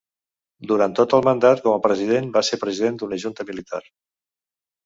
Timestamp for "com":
1.65-1.75